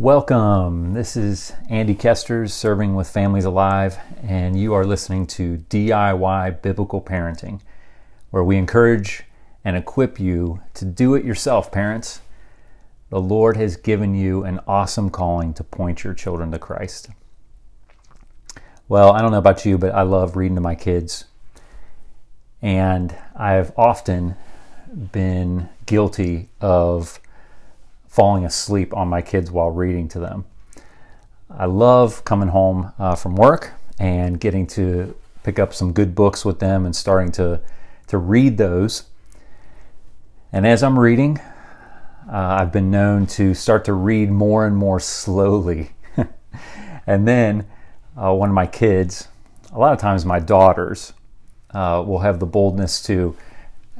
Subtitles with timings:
[0.00, 0.94] Welcome.
[0.94, 7.02] This is Andy Kesters serving with Families Alive, and you are listening to DIY Biblical
[7.02, 7.60] Parenting,
[8.30, 9.24] where we encourage
[9.62, 12.22] and equip you to do it yourself, parents.
[13.10, 17.10] The Lord has given you an awesome calling to point your children to Christ.
[18.88, 21.26] Well, I don't know about you, but I love reading to my kids.
[22.62, 24.36] And I've often
[25.12, 27.20] been guilty of
[28.10, 30.44] falling asleep on my kids while reading to them.
[31.48, 35.14] I love coming home uh, from work and getting to
[35.44, 37.60] pick up some good books with them and starting to,
[38.08, 39.04] to read those.
[40.52, 41.38] And as I'm reading,
[42.28, 45.90] uh, I've been known to start to read more and more slowly.
[47.06, 47.64] and then
[48.16, 49.28] uh, one of my kids,
[49.72, 51.12] a lot of times my daughters,
[51.72, 53.36] uh, will have the boldness to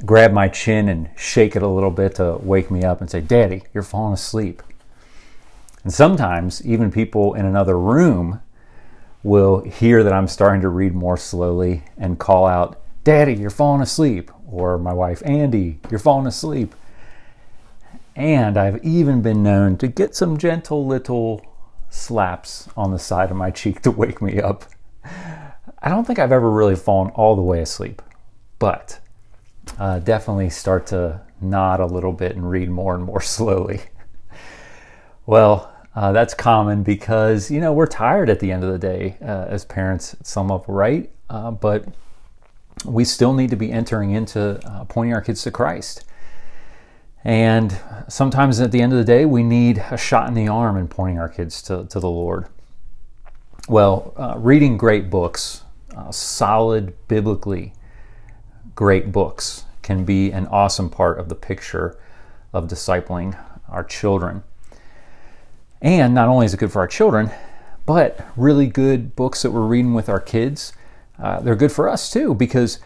[0.05, 3.21] grab my chin and shake it a little bit to wake me up and say,
[3.21, 4.63] Daddy, you're falling asleep.
[5.83, 8.41] And sometimes even people in another room
[9.23, 13.81] will hear that I'm starting to read more slowly and call out, Daddy, you're falling
[13.81, 14.31] asleep.
[14.47, 16.75] Or my wife, Andy, you're falling asleep.
[18.15, 21.45] And I've even been known to get some gentle little
[21.89, 24.65] slaps on the side of my cheek to wake me up.
[25.03, 28.01] I don't think I've ever really fallen all the way asleep,
[28.59, 28.99] but
[29.81, 33.81] uh, definitely start to nod a little bit and read more and more slowly.
[35.25, 39.17] well, uh, that's common because you know we're tired at the end of the day
[39.23, 40.15] uh, as parents.
[40.21, 41.85] Some of right, uh, but
[42.85, 46.05] we still need to be entering into uh, pointing our kids to Christ.
[47.23, 47.75] And
[48.07, 50.87] sometimes at the end of the day, we need a shot in the arm in
[50.87, 52.47] pointing our kids to, to the Lord.
[53.67, 55.63] Well, uh, reading great books,
[55.95, 57.73] uh, solid, biblically
[58.73, 61.99] great books, can be an awesome part of the picture
[62.53, 64.41] of discipling our children.
[65.81, 67.29] And not only is it good for our children,
[67.85, 70.71] but really good books that we're reading with our kids,
[71.19, 72.79] uh, they're good for us too because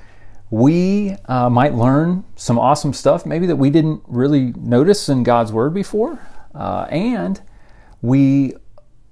[0.49, 5.53] we uh, might learn some awesome stuff, maybe that we didn't really notice in God's
[5.53, 6.19] Word before.
[6.55, 7.39] Uh, and
[8.01, 8.55] we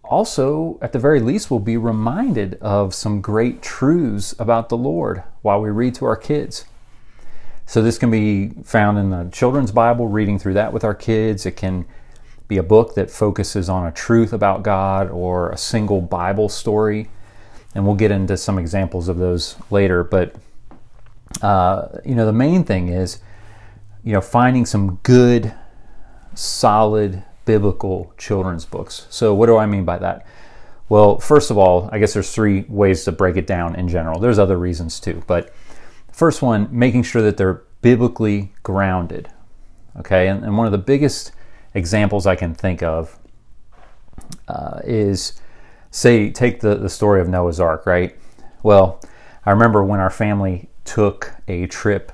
[0.04, 5.22] also, at the very least, will be reminded of some great truths about the Lord
[5.44, 6.66] while we read to our kids.
[7.66, 11.46] So, this can be found in the children's Bible, reading through that with our kids.
[11.46, 11.86] It can
[12.48, 17.10] be a book that focuses on a truth about God or a single Bible story.
[17.76, 20.04] And we'll get into some examples of those later.
[20.04, 20.36] But
[21.42, 23.20] uh, you know, the main thing is,
[24.04, 25.54] you know, finding some good,
[26.36, 29.08] solid biblical children's books.
[29.10, 30.26] So, what do I mean by that?
[30.90, 34.20] Well, first of all, I guess there's three ways to break it down in general.
[34.20, 35.54] There's other reasons too, but
[36.14, 39.30] first one, making sure that they're biblically grounded.
[40.00, 41.34] Okay, and, and one of the biggest
[41.74, 43.20] examples I can think of
[44.48, 45.40] uh, is,
[45.92, 48.16] say, take the, the story of Noah's Ark, right?
[48.64, 49.02] Well,
[49.46, 52.12] I remember when our family took a trip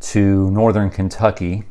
[0.00, 1.64] to northern Kentucky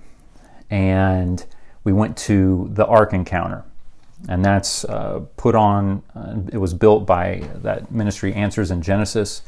[0.70, 1.46] and
[1.84, 3.66] we went to the Ark Encounter.
[4.30, 9.42] And that's uh, put on, uh, it was built by that ministry, Answers in Genesis.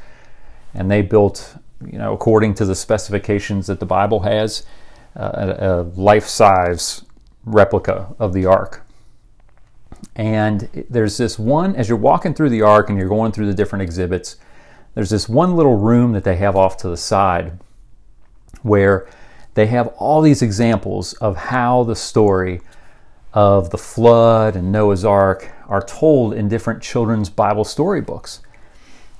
[0.73, 4.65] And they built, you know, according to the specifications that the Bible has,
[5.15, 7.03] uh, a, a life size
[7.45, 8.85] replica of the Ark.
[10.15, 13.53] And there's this one, as you're walking through the Ark and you're going through the
[13.53, 14.37] different exhibits,
[14.93, 17.59] there's this one little room that they have off to the side
[18.61, 19.07] where
[19.55, 22.61] they have all these examples of how the story
[23.33, 28.41] of the flood and Noah's Ark are told in different children's Bible storybooks.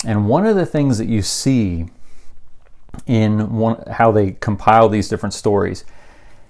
[0.06, 1.88] And one of the things that you see
[3.06, 5.86] in one, how they compile these different stories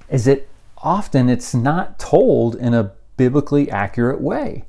[0.10, 0.48] is that
[0.78, 4.66] often it's not told in a biblically accurate way.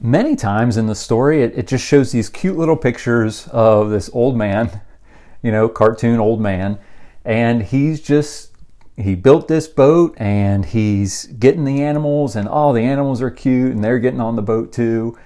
[0.00, 4.08] Many times in the story, it, it just shows these cute little pictures of this
[4.12, 4.80] old man,
[5.42, 6.78] you know, cartoon old man,
[7.24, 8.50] and he's just
[8.96, 13.30] he built this boat and he's getting the animals and all oh, the animals are
[13.30, 15.18] cute and they're getting on the boat too.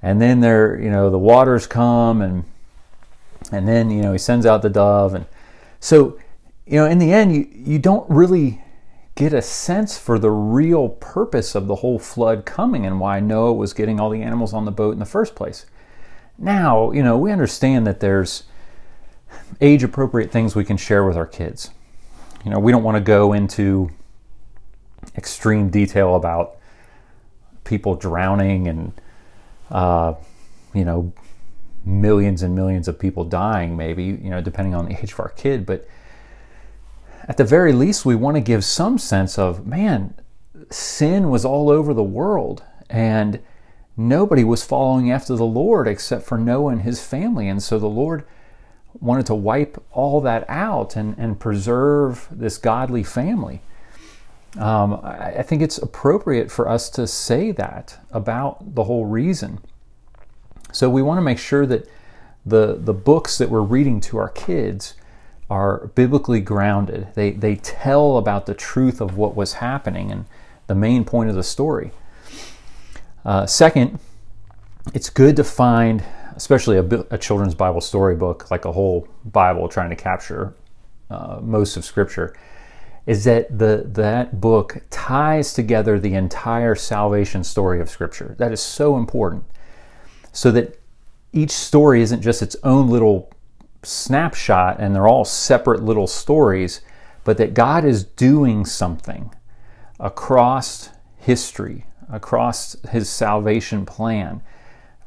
[0.00, 2.44] And then they're you know the waters come and
[3.52, 5.26] and then you know he sends out the dove and
[5.78, 6.18] so
[6.66, 8.62] you know in the end you you don't really
[9.14, 13.52] get a sense for the real purpose of the whole flood coming and why Noah
[13.52, 15.66] was getting all the animals on the boat in the first place.
[16.38, 18.44] Now, you know, we understand that there's
[19.60, 21.70] age appropriate things we can share with our kids.
[22.44, 23.90] You know, we don't want to go into
[25.16, 26.56] extreme detail about
[27.64, 28.92] people drowning and,
[29.70, 30.14] uh,
[30.74, 31.12] you know,
[31.84, 35.30] millions and millions of people dying, maybe, you know, depending on the age of our
[35.30, 35.66] kid.
[35.66, 35.86] But
[37.28, 40.14] at the very least, we want to give some sense of, man,
[40.70, 43.40] sin was all over the world and
[43.96, 47.48] nobody was following after the Lord except for Noah and his family.
[47.48, 48.24] And so the Lord
[49.00, 53.62] wanted to wipe all that out and, and preserve this godly family.
[54.58, 59.60] Um, I, I think it's appropriate for us to say that about the whole reason.
[60.72, 61.88] So we want to make sure that
[62.44, 64.94] the, the books that we're reading to our kids
[65.48, 67.08] are biblically grounded.
[67.14, 70.24] They, they tell about the truth of what was happening and
[70.66, 71.90] the main point of the story.
[73.24, 73.98] Uh, second,
[74.94, 76.02] it's good to find,
[76.34, 80.54] especially a, a, children's Bible storybook, like a whole Bible trying to capture
[81.10, 82.34] uh, most of Scripture,
[83.06, 88.34] is that the that book ties together the entire salvation story of Scripture.
[88.38, 89.44] That is so important,
[90.32, 90.78] so that
[91.32, 93.30] each story isn't just its own little
[93.82, 96.80] snapshot and they're all separate little stories,
[97.24, 99.32] but that God is doing something
[100.00, 104.42] across history, across his salvation plan.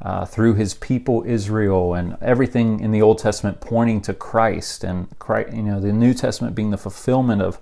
[0.02, 5.08] Uh, through his people Israel and everything in the Old Testament pointing to Christ and
[5.18, 7.58] Christ, you know the New Testament being the fulfillment of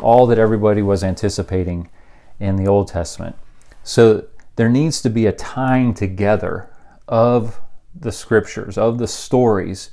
[0.00, 1.90] all that everybody was anticipating
[2.40, 3.36] in the Old Testament.
[3.82, 4.24] So
[4.56, 6.70] there needs to be a tying together
[7.08, 7.60] of
[7.94, 9.90] the scriptures, of the stories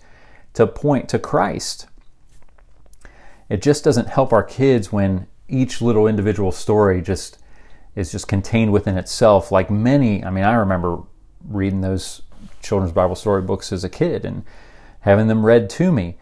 [0.54, 1.88] to point to Christ.
[3.50, 7.38] It just doesn't help our kids when each little individual story just
[7.96, 9.52] is just contained within itself.
[9.52, 11.04] Like many, I mean, I remember
[11.48, 12.22] reading those
[12.62, 14.44] children's Bible story books as a kid and
[15.02, 16.18] having them read to me.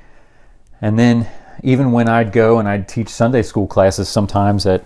[0.82, 1.30] And then
[1.64, 4.84] even when I'd go and I'd teach Sunday school classes sometimes at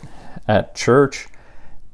[0.48, 1.28] at church,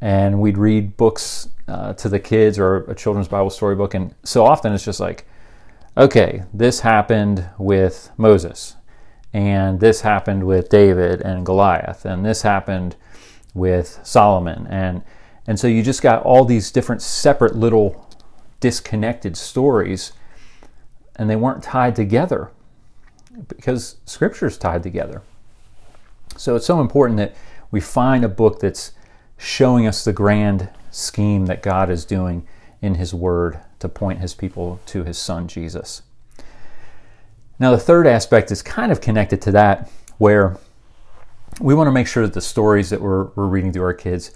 [0.01, 3.93] and we'd read books uh, to the kids or a children's Bible storybook.
[3.93, 5.25] and so often it's just like,
[5.95, 8.75] okay, this happened with Moses,
[9.31, 12.95] and this happened with David and Goliath, and this happened
[13.53, 15.03] with Solomon and
[15.47, 18.07] and so you just got all these different separate little
[18.59, 20.13] disconnected stories
[21.15, 22.51] and they weren't tied together
[23.47, 25.21] because scripture is tied together.
[26.37, 27.35] So it's so important that
[27.69, 28.91] we find a book that's
[29.41, 32.45] showing us the grand scheme that God is doing
[32.79, 36.03] in his word to point his people to his son Jesus.
[37.57, 39.89] Now the third aspect is kind of connected to that
[40.19, 40.57] where
[41.59, 44.31] we want to make sure that the stories that we're, we're reading to our kids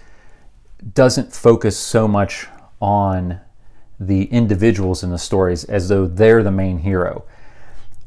[0.92, 2.48] doesn't focus so much
[2.80, 3.40] on
[4.00, 7.24] the individuals in the stories as though they're the main hero.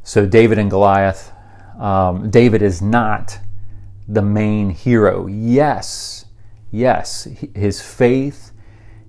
[0.04, 1.32] So, David and Goliath,
[1.78, 3.38] um, David is not
[4.06, 5.26] the main hero.
[5.26, 6.26] Yes,
[6.70, 7.24] yes,
[7.54, 8.52] his faith,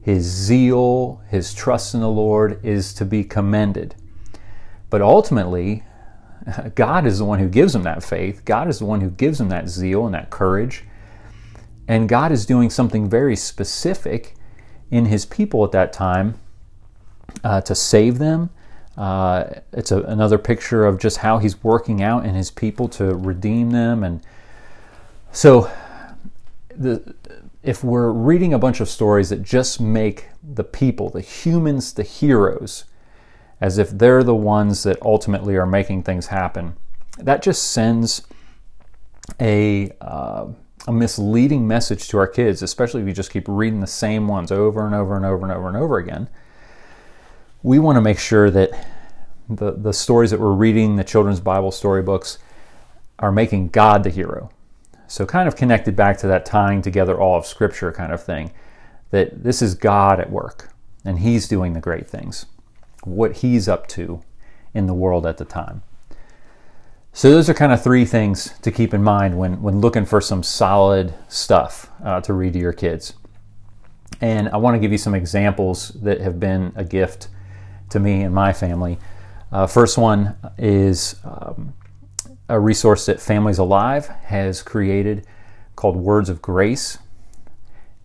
[0.02, 3.96] his zeal, his trust in the Lord is to be commended.
[4.90, 5.84] But ultimately,
[6.76, 8.44] God is the one who gives him that faith.
[8.46, 10.84] God is the one who gives him that zeal and that courage.
[11.88, 14.36] And God is doing something very specific
[14.90, 16.36] in his people at that time
[17.44, 18.50] uh, to save them.
[18.98, 23.16] Uh, it's a, another picture of just how he's working out in his people to
[23.16, 24.04] redeem them.
[24.04, 24.22] And
[25.32, 25.72] so,
[26.76, 27.16] the,
[27.64, 32.04] if we're reading a bunch of stories that just make the people, the humans, the
[32.04, 32.86] heroes,
[33.60, 36.76] as if they're the ones that ultimately are making things happen.
[37.20, 38.24] That just sends
[39.40, 40.48] a, uh,
[40.88, 44.52] a misleading message to our kids, especially if you just keep reading the same ones
[44.52, 46.28] over and over and over and over and over again.
[47.62, 48.72] We want to make sure that
[49.48, 52.40] the, the stories that we're reading, the children's Bible storybooks,
[53.20, 54.50] are making God the hero.
[55.12, 58.52] So, kind of connected back to that tying together all of Scripture kind of thing,
[59.10, 62.46] that this is God at work and He's doing the great things
[63.04, 64.22] what he's up to
[64.74, 65.82] in the world at the time.
[67.14, 70.22] So those are kind of three things to keep in mind when, when looking for
[70.22, 73.14] some solid stuff uh, to read to your kids.
[74.22, 77.28] And I want to give you some examples that have been a gift
[77.90, 78.98] to me and my family.
[79.52, 81.74] Uh, first one is um,
[82.52, 85.26] a resource that Families Alive has created
[85.78, 86.98] called Words of Grace.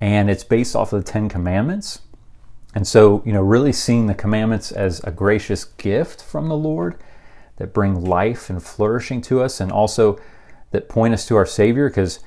[0.00, 2.00] And it's based off of the Ten Commandments.
[2.74, 6.96] And so, you know, really seeing the commandments as a gracious gift from the Lord
[7.56, 10.20] that bring life and flourishing to us, and also
[10.70, 12.20] that point us to our Savior, because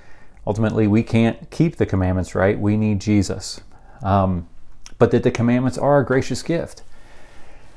[0.45, 2.59] ultimately we can't keep the commandments, right?
[2.59, 3.61] We need Jesus.
[4.01, 4.49] Um,
[4.97, 6.81] but that the commandments are a gracious gift.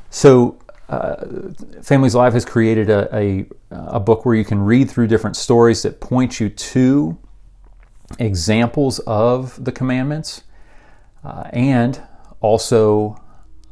[0.08, 0.58] So,
[0.92, 5.36] uh, Families Alive has created a, a, a book where you can read through different
[5.36, 7.18] stories that point you to
[8.18, 10.42] examples of the commandments
[11.24, 12.02] uh, and
[12.42, 13.18] also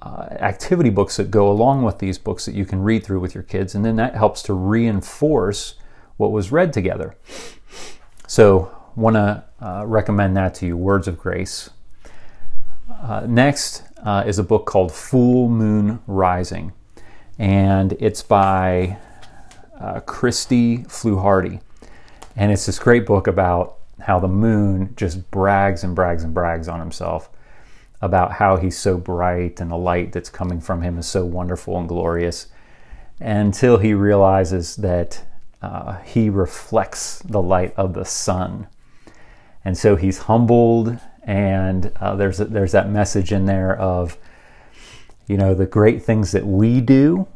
[0.01, 3.35] uh, activity books that go along with these books that you can read through with
[3.35, 5.75] your kids, and then that helps to reinforce
[6.17, 7.15] what was read together.
[8.27, 11.69] So, want to uh, recommend that to you Words of Grace.
[13.03, 16.73] Uh, next uh, is a book called Full Moon Rising,
[17.41, 18.99] and it's by
[19.81, 21.63] uh, Christy Fluharty.
[22.37, 26.69] And it's this great book about how the moon just brags and brags and brags
[26.69, 27.31] on himself
[28.03, 31.79] about how he's so bright and the light that's coming from him is so wonderful
[31.79, 32.49] and glorious
[33.21, 35.25] until he realizes that
[35.63, 38.67] uh, he reflects the light of the sun.
[39.65, 44.19] And so he's humbled, and uh, there's, a, there's that message in there of,
[45.31, 47.29] you know, the great things that we do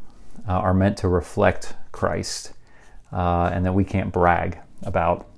[0.48, 2.52] uh, are meant to reflect Christ,
[3.12, 5.28] uh, and that we can't brag about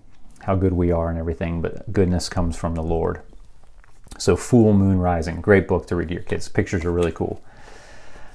[0.41, 3.21] how good we are and everything, but goodness comes from the Lord.
[4.17, 6.49] So, Full Moon Rising, great book to read to your kids.
[6.49, 7.45] Pictures are really cool.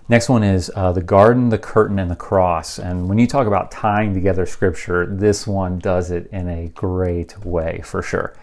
[0.08, 2.78] Next one is uh, The Garden, the Curtain, and the Cross.
[2.78, 7.44] And when you talk about tying together scripture, this one does it in a great
[7.44, 8.36] way for sure.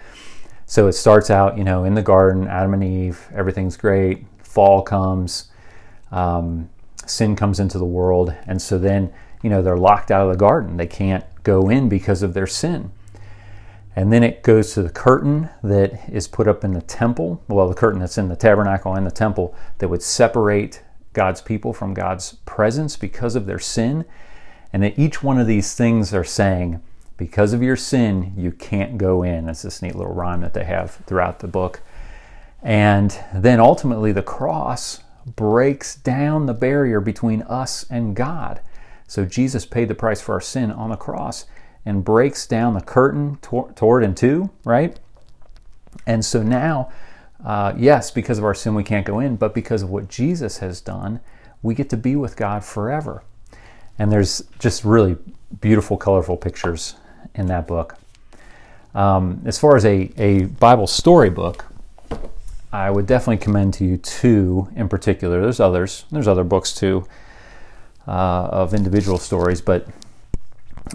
[0.67, 4.25] So it starts out, you know, in the garden, Adam and Eve, everything's great.
[4.43, 5.51] Fall comes,
[6.11, 6.71] um,
[7.07, 8.35] sin comes into the world.
[8.47, 9.13] And so then,
[9.43, 10.77] you know, they're locked out of the garden.
[10.77, 12.93] They can't go in because of their sin.
[13.97, 17.69] And then it goes to the curtain that is put up in the temple, well,
[17.69, 20.83] the curtain that's in the tabernacle and the temple that would separate
[21.15, 24.05] God's people from God's presence because of their sin.
[24.73, 26.81] And that each one of these things are saying,
[27.17, 29.49] because of your sin, you can't go in.
[29.49, 31.81] It's this neat little rhyme that they have throughout the book.
[32.63, 38.61] And then ultimately, the cross breaks down the barrier between us and God.
[39.07, 41.47] So Jesus paid the price for our sin on the cross
[41.85, 44.99] and breaks down the curtain toward and to, right?
[46.07, 46.91] And so now,
[47.45, 50.59] uh, yes, because of our sin, we can't go in, but because of what Jesus
[50.59, 51.21] has done,
[51.63, 53.23] we get to be with God forever.
[53.99, 55.17] And there's just really
[55.61, 56.97] beautiful, colorful pictures
[57.35, 57.97] in that book.
[58.95, 61.65] Um, as far as a, a Bible story book,
[62.73, 65.41] I would definitely commend to you two in particular.
[65.41, 67.07] There's others, there's other books too
[68.07, 69.87] uh, of individual stories, but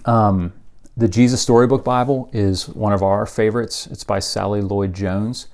[0.05, 0.53] um,
[0.95, 3.87] the Jesus Storybook Bible is one of our favorites.
[3.87, 5.47] It's by Sally Lloyd Jones,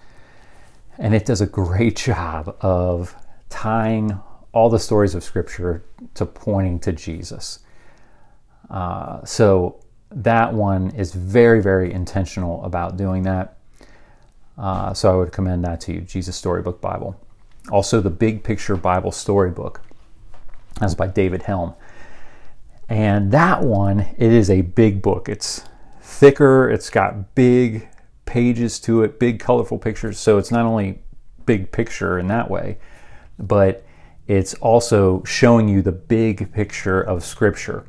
[0.98, 3.16] and it does a great job of
[3.50, 4.20] tying
[4.52, 5.84] all the stories of Scripture
[6.16, 7.60] to pointing to Jesus.
[8.70, 9.80] Uh, so
[10.12, 13.59] that one is very, very intentional about doing that.
[14.60, 17.20] Uh, so I would commend that to you, Jesus Storybook Bible.
[17.72, 19.82] Also, the Big Picture Bible Storybook.
[20.80, 21.76] That's by David Helm.
[22.90, 25.30] And that one, it is a big book.
[25.30, 25.64] It's
[26.02, 27.88] thicker, it's got big
[28.26, 30.20] pages to it, big colorful pictures.
[30.20, 31.00] So it's not only
[31.46, 32.78] big picture in that way,
[33.38, 33.86] but
[34.28, 37.86] it's also showing you the big picture of Scripture.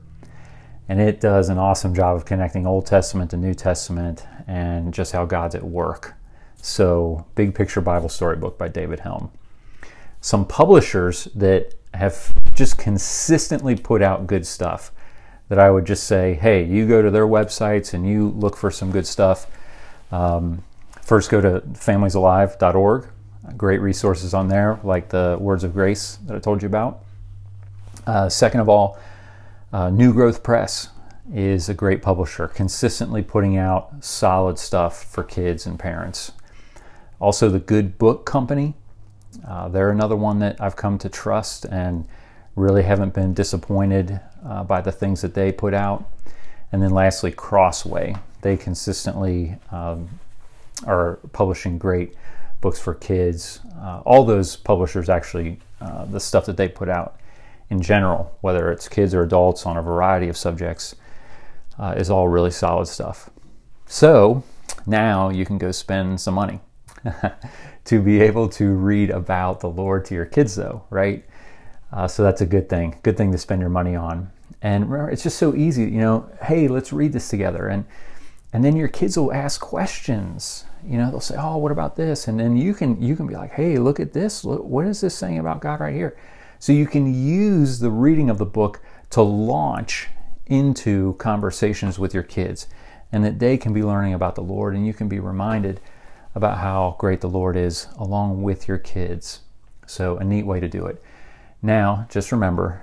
[0.88, 5.12] And it does an awesome job of connecting Old Testament to New Testament and just
[5.12, 6.14] how God's at work.
[6.62, 9.30] So, Big Picture Bible Storybook by David Helm.
[10.20, 14.92] Some publishers that have just consistently put out good stuff
[15.48, 18.70] that I would just say, hey, you go to their websites and you look for
[18.70, 19.46] some good stuff.
[20.12, 20.62] Um,
[21.02, 23.08] first, go to familiesalive.org.
[23.56, 27.02] Great resources on there, like the Words of Grace that I told you about.
[28.06, 28.98] Uh, second of all,
[29.72, 30.90] uh, New Growth Press
[31.34, 36.32] is a great publisher, consistently putting out solid stuff for kids and parents.
[37.20, 38.74] Also, the Good Book Company
[39.46, 42.06] uh, they're another one that I've come to trust and
[42.56, 46.04] really haven't been disappointed uh, by the things that they put out.
[46.72, 48.16] And then lastly, Crossway.
[48.42, 50.08] They consistently um,
[50.86, 52.14] are publishing great
[52.60, 53.60] books for kids.
[53.78, 57.18] Uh, all those publishers actually, uh, the stuff that they put out
[57.68, 60.94] in general, whether it's kids or adults on a variety of subjects,
[61.78, 63.30] uh, is all really solid stuff.
[63.86, 64.42] So
[64.86, 66.60] now you can go spend some money.
[67.84, 71.24] to be able to read about the Lord to your kids, though, right?
[71.92, 72.98] Uh, so that's a good thing.
[73.02, 74.30] Good thing to spend your money on.
[74.62, 76.30] And remember, it's just so easy, you know.
[76.42, 77.84] Hey, let's read this together, and
[78.52, 80.64] and then your kids will ask questions.
[80.84, 83.34] You know, they'll say, "Oh, what about this?" And then you can you can be
[83.34, 84.44] like, "Hey, look at this.
[84.44, 86.16] Look, what is this saying about God right here?"
[86.58, 90.08] So you can use the reading of the book to launch
[90.46, 92.66] into conversations with your kids,
[93.10, 95.80] and that they can be learning about the Lord, and you can be reminded
[96.34, 99.40] about how great the Lord is along with your kids.
[99.86, 101.02] So, a neat way to do it.
[101.62, 102.82] Now, just remember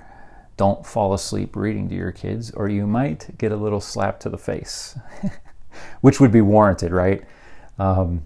[0.56, 4.28] don't fall asleep reading to your kids, or you might get a little slap to
[4.28, 4.98] the face,
[6.00, 7.22] which would be warranted, right?
[7.78, 8.24] Um,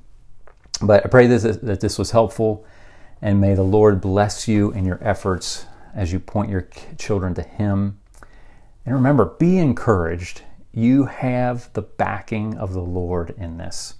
[0.81, 2.65] but I pray this, that this was helpful,
[3.21, 7.43] and may the Lord bless you in your efforts as you point your children to
[7.43, 7.99] Him.
[8.87, 10.41] And remember, be encouraged
[10.73, 13.95] you have the backing of the Lord in this.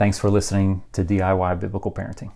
[0.00, 2.32] Thanks for listening to DIY Biblical Parenting.